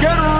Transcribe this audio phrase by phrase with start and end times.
[0.00, 0.37] get ready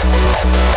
[0.00, 0.68] A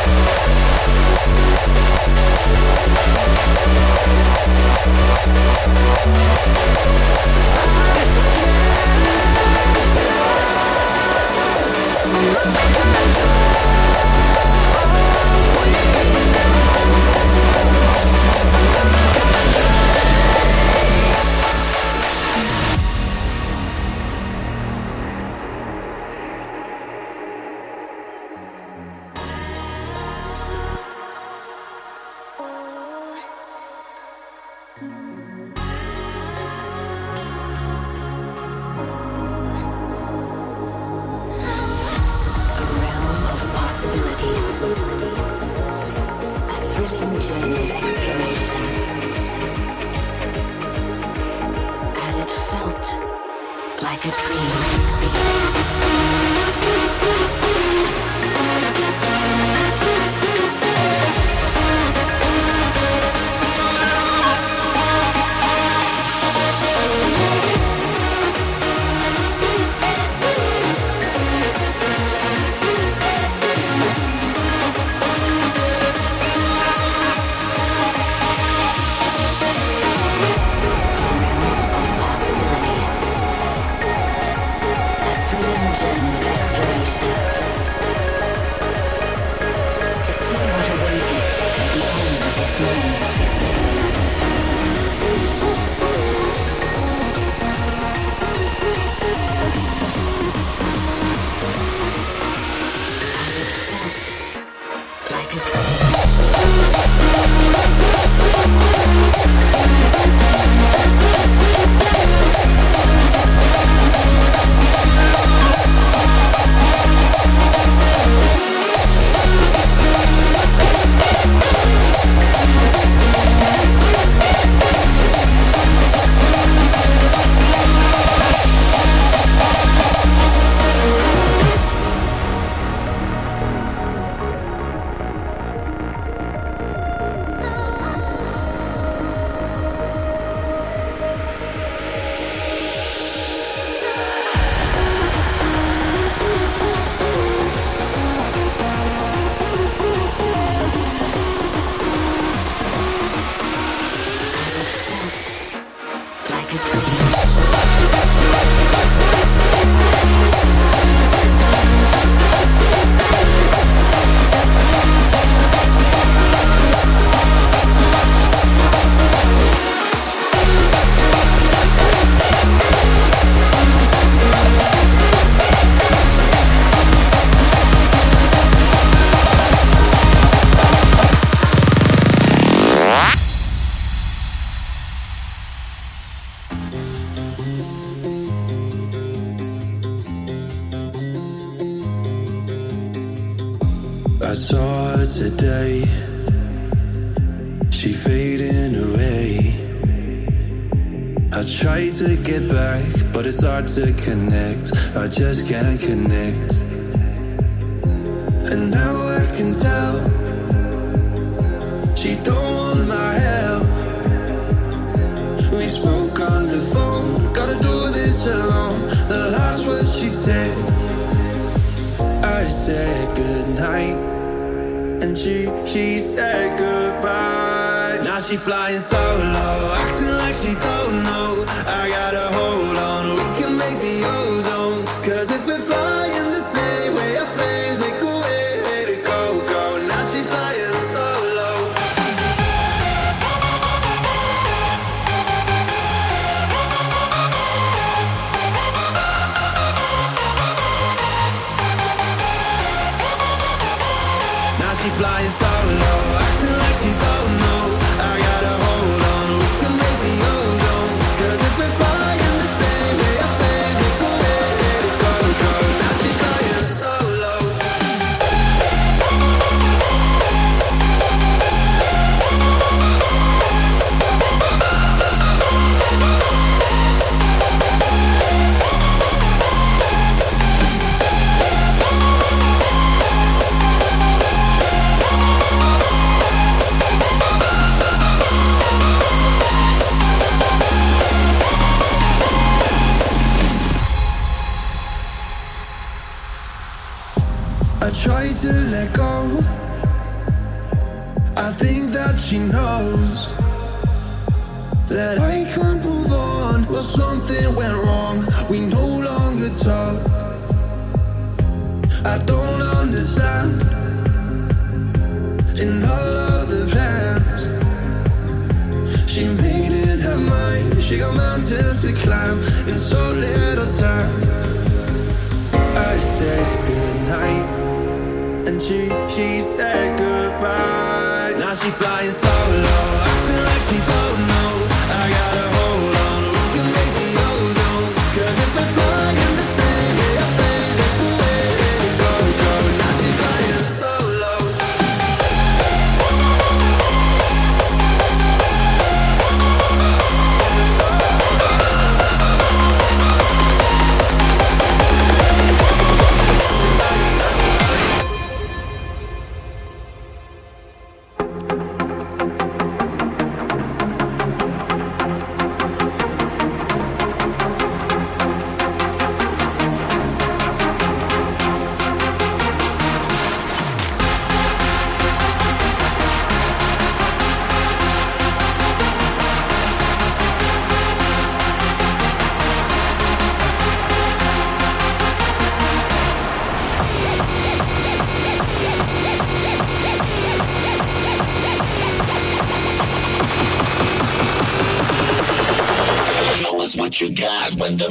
[205.12, 206.51] just can't connect.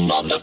[0.09, 0.40] Got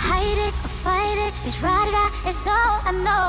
[0.00, 1.32] hide it or fight it.
[1.46, 3.28] It's right it out, it's all I know.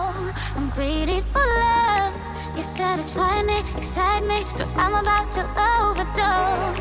[0.56, 2.14] I'm greedy for love.
[2.56, 4.40] You satisfy me, excite me,
[4.76, 6.80] I'm about to overdose.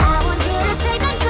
[0.00, 1.25] I want you to take control.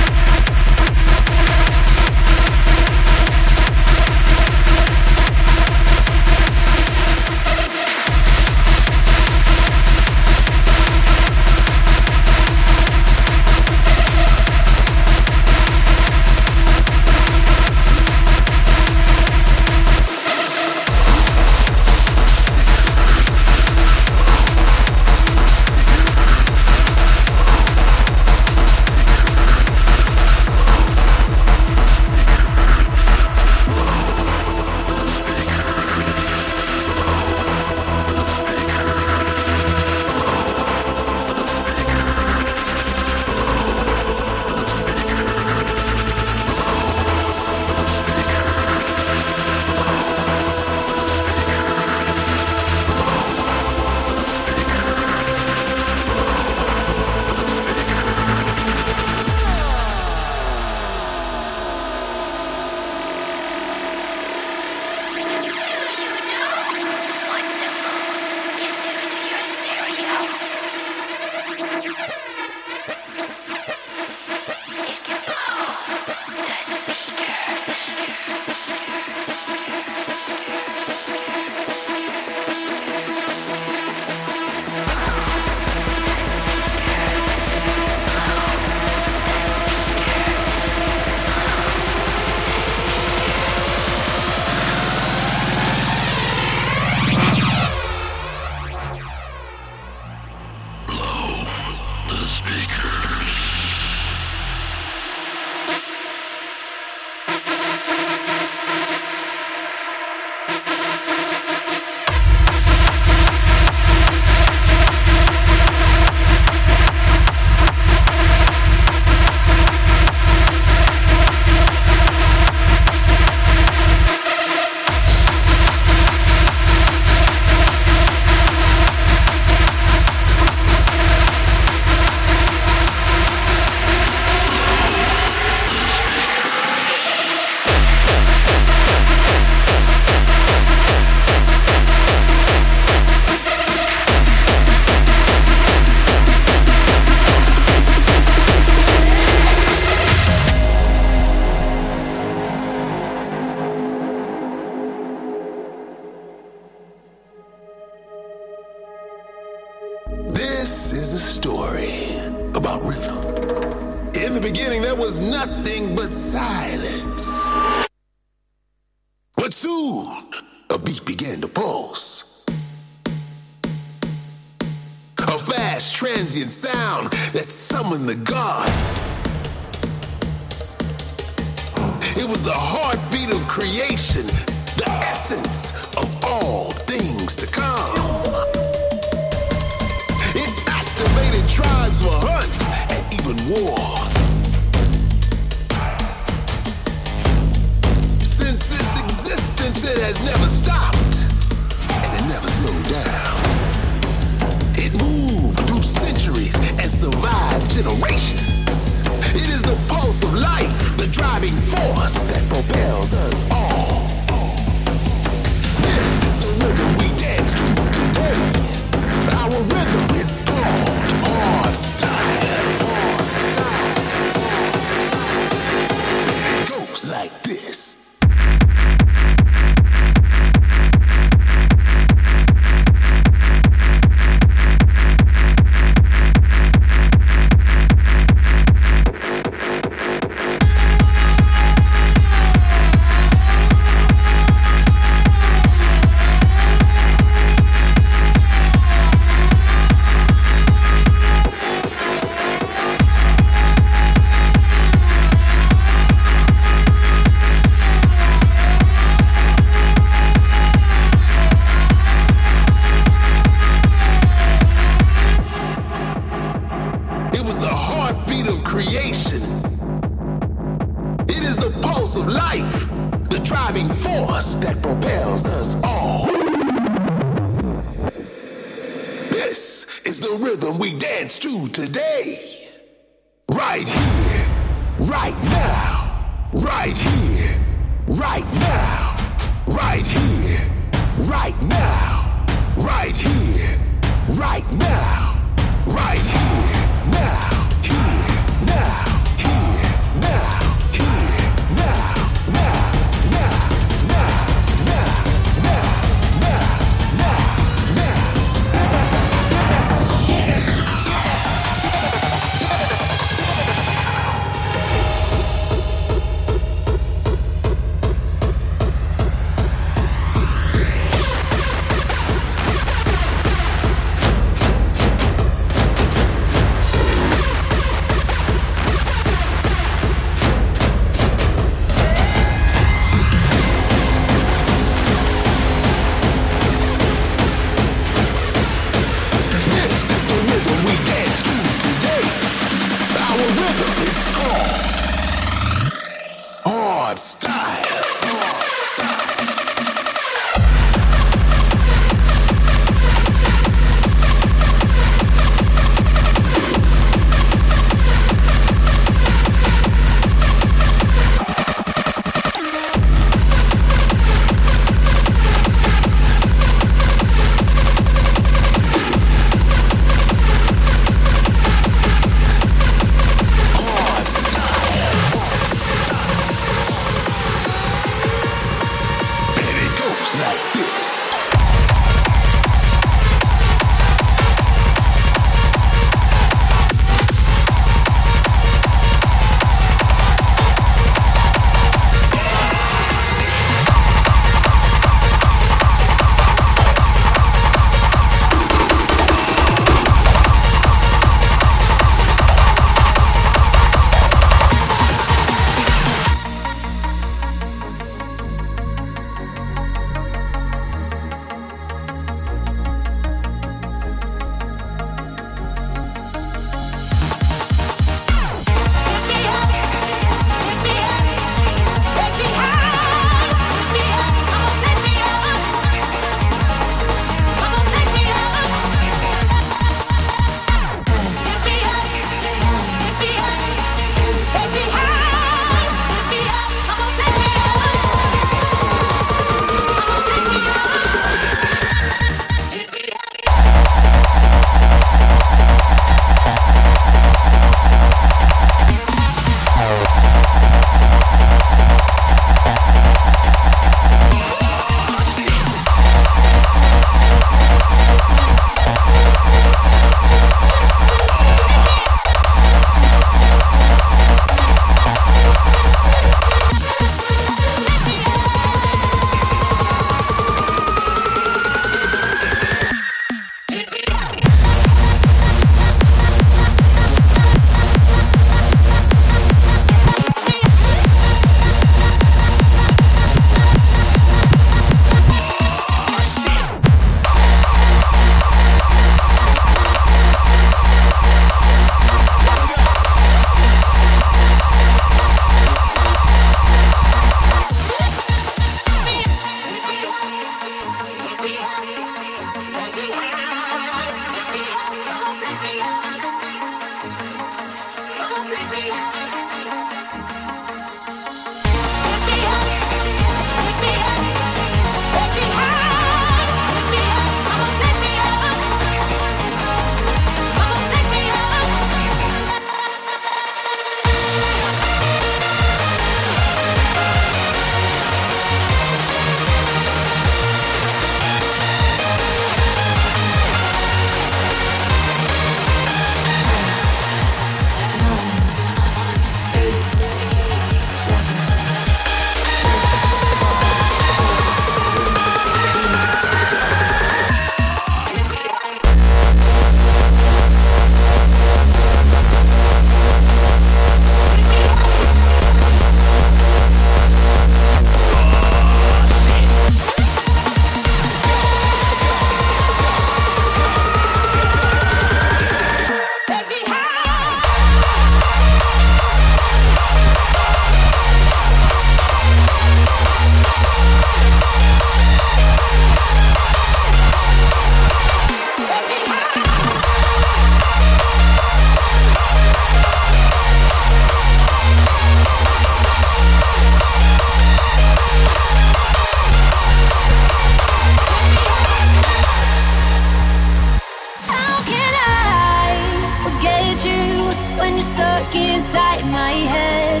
[597.92, 600.00] stuck inside my head.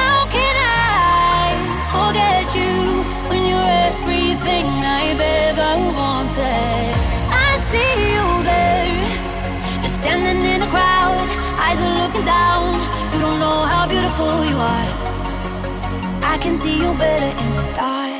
[0.00, 1.48] How can I
[1.94, 2.74] forget you
[3.30, 4.66] when you're everything
[5.00, 6.92] I've ever wanted?
[7.48, 8.92] I see you there,
[9.82, 11.26] just standing in the crowd,
[11.64, 12.66] eyes are looking down.
[13.12, 14.88] You don't know how beautiful you are.
[16.32, 18.19] I can see you better in the dark.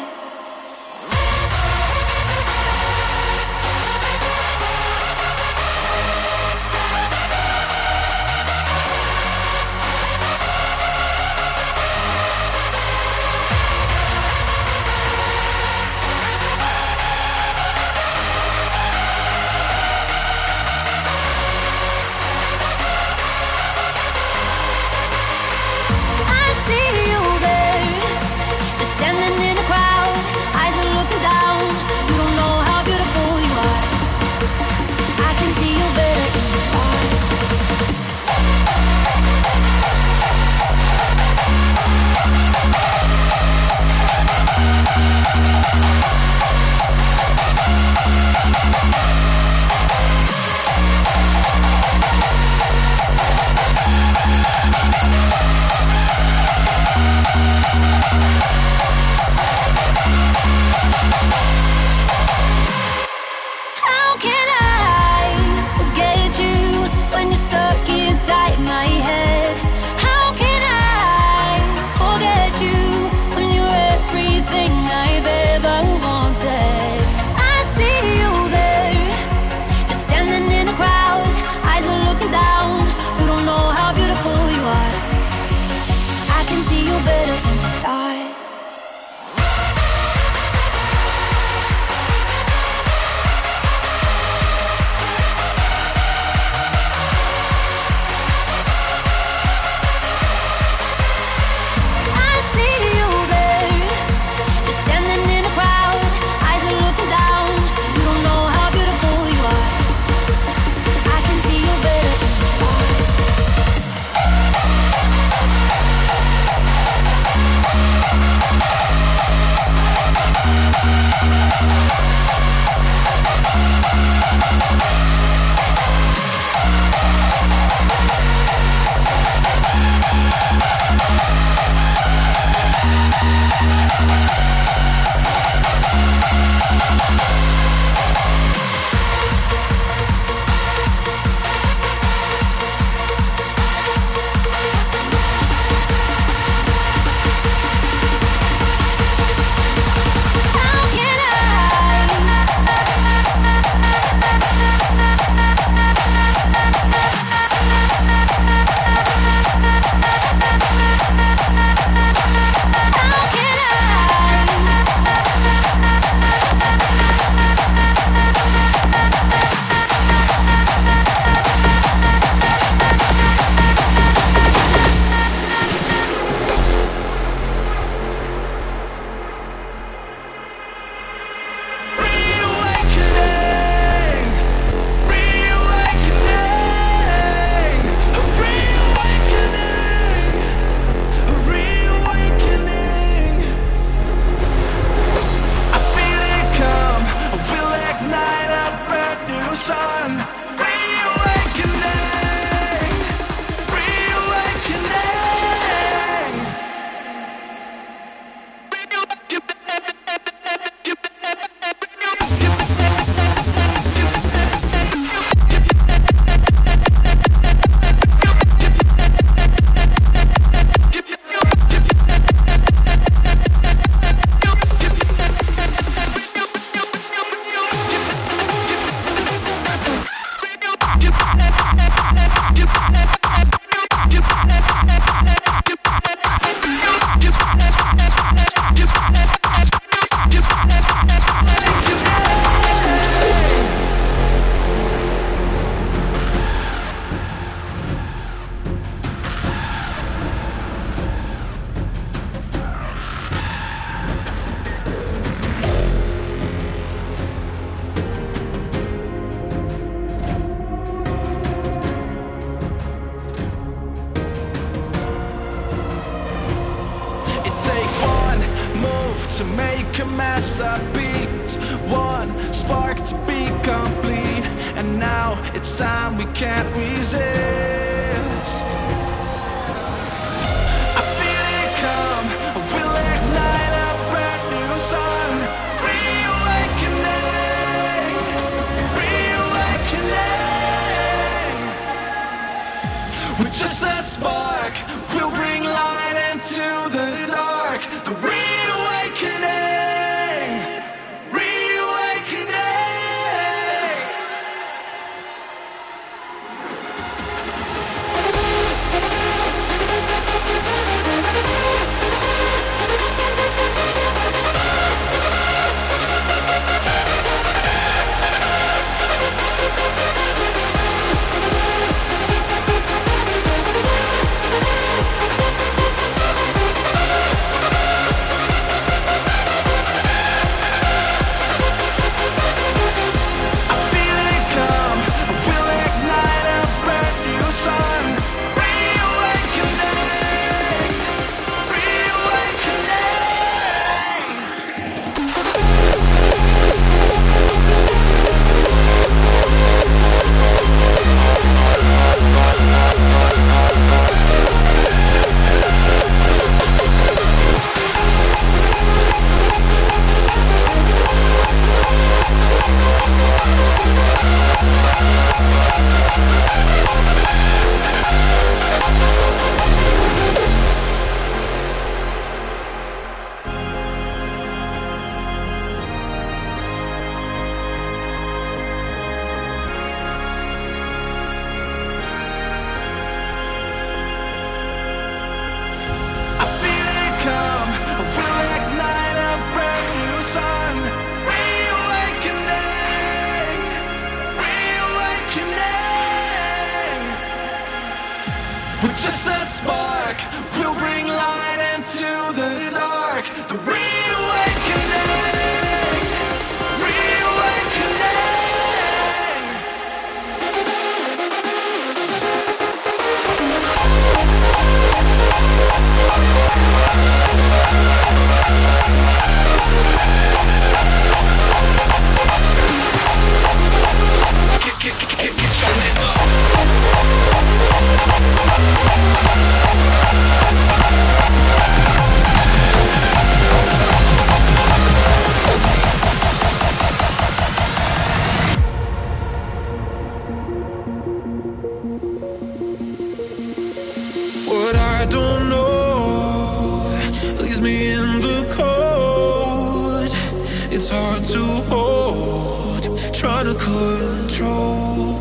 [451.23, 452.83] to hold,
[453.15, 455.17] trying to control.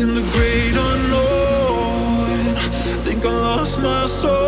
[0.00, 2.54] In the great unknown,
[3.00, 4.43] think I lost my soul.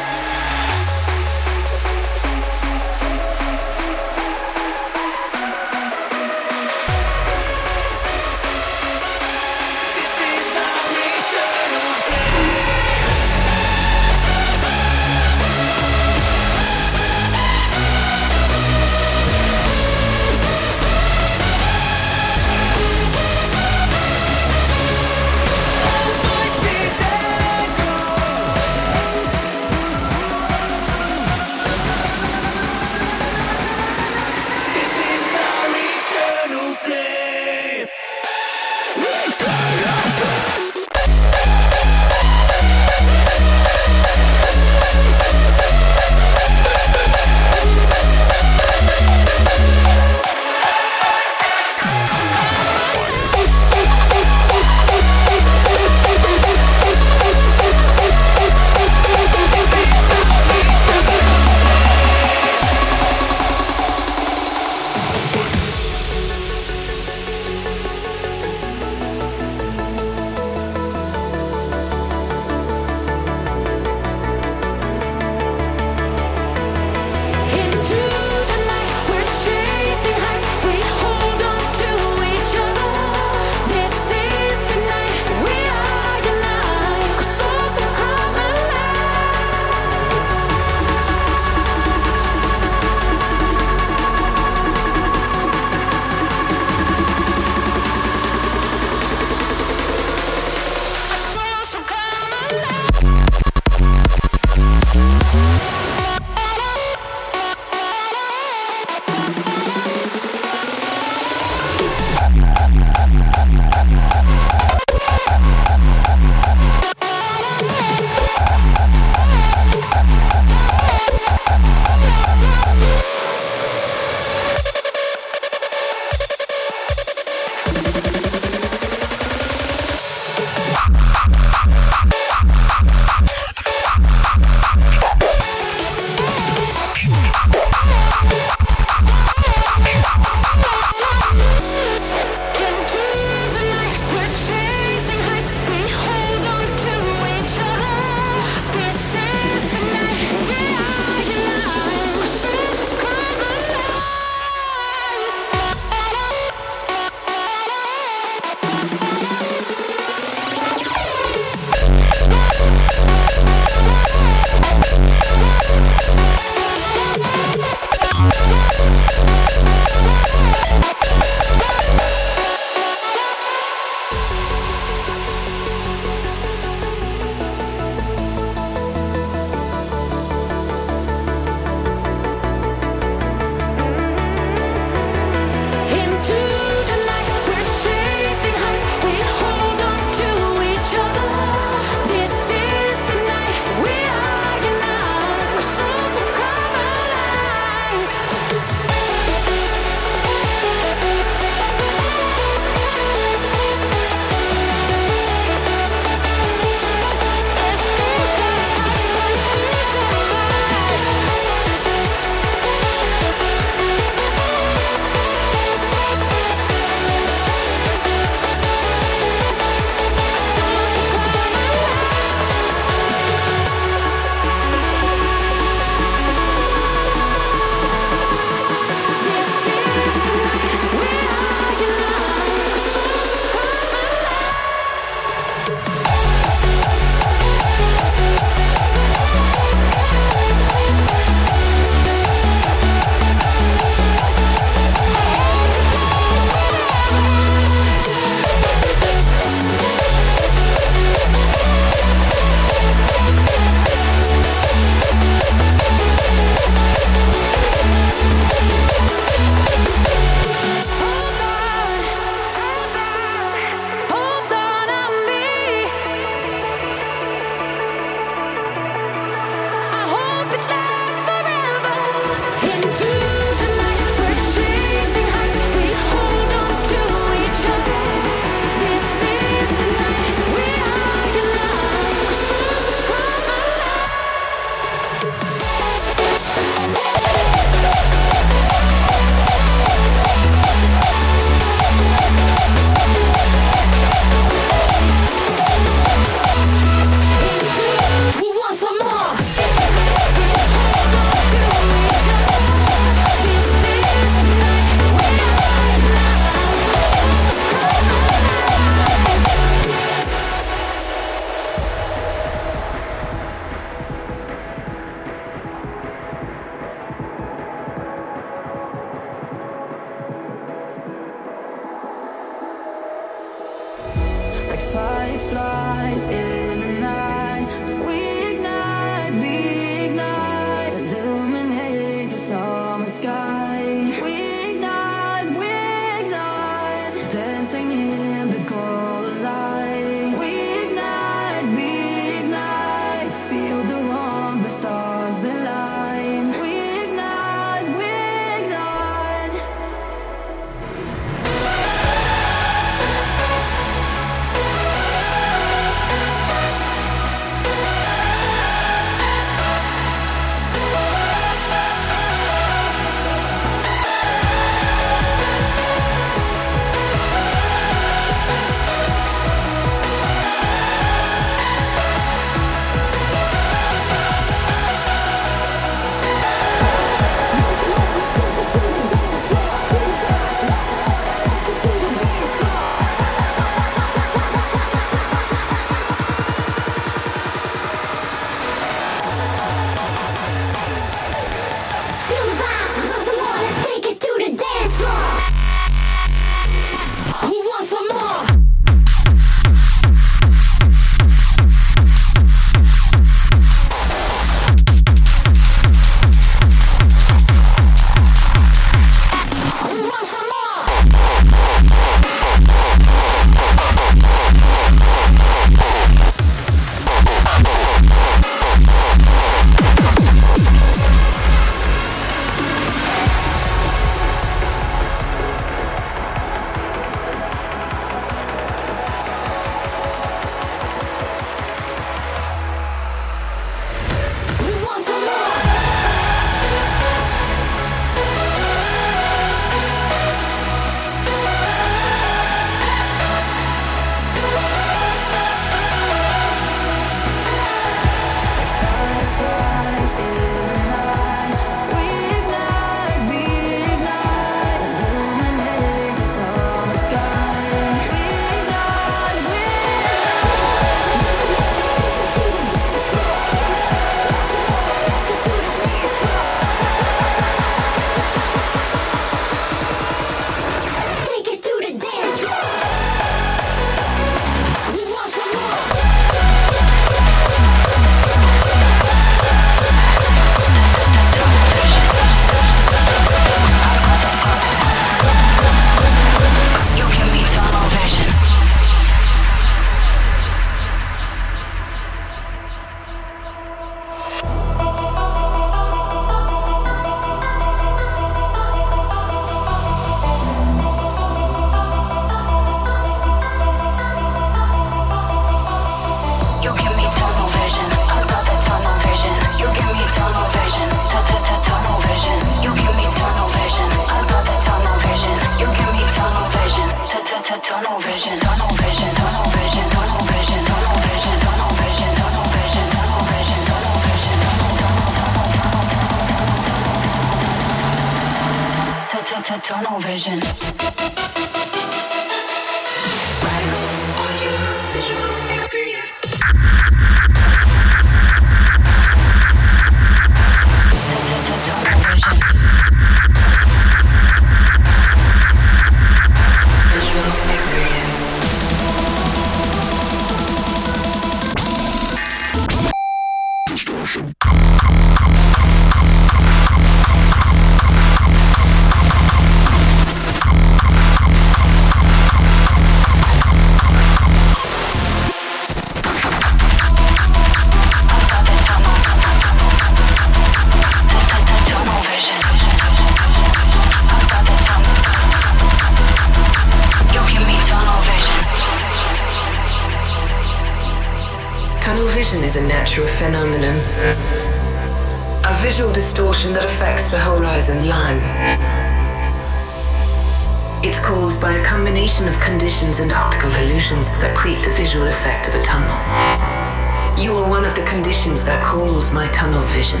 [599.02, 600.00] That my tunnel vision.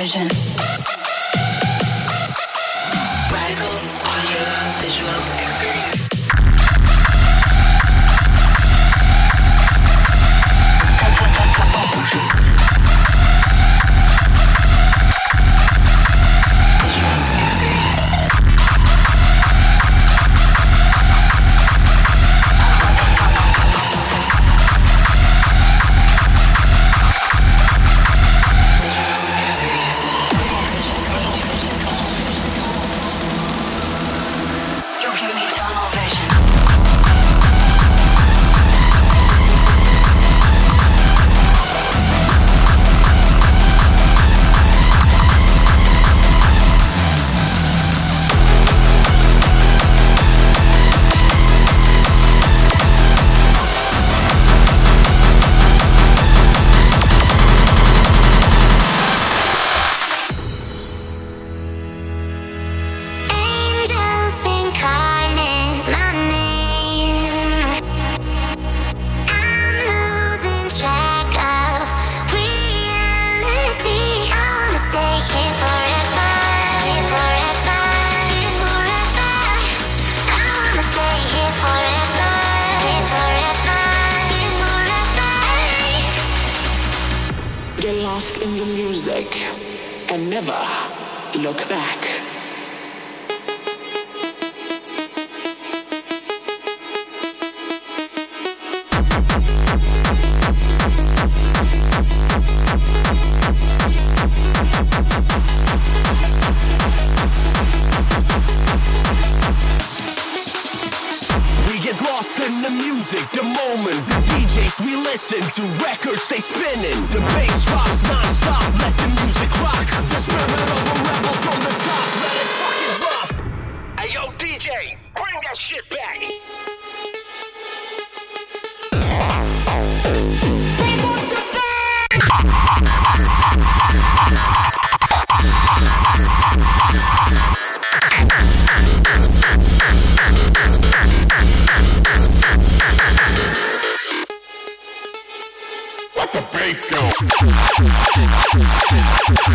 [0.00, 0.49] vision.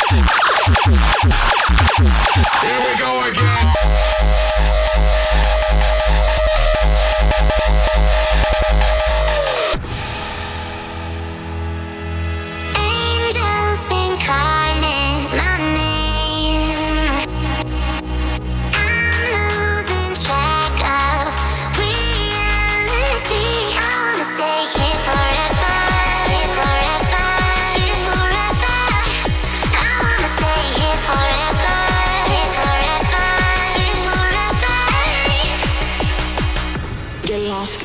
[0.08, 0.22] Here
[2.80, 3.66] we go again.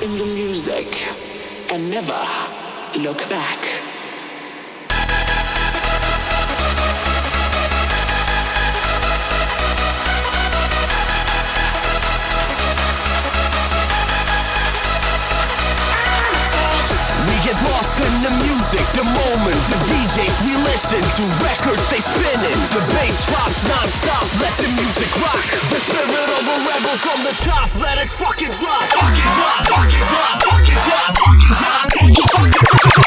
[0.02, 0.86] in the music
[1.70, 2.18] and never
[2.96, 3.59] look back.
[20.20, 22.58] DJs we listen to, records they spinning.
[22.76, 25.40] The bass drops non-stop, let the music rock.
[25.72, 28.84] The spirit of a rebel from the top, let it fucking drop.
[28.84, 32.92] Fucking drop, fucking drop, fucking drop, fucking drop.
[32.92, 32.99] Drop.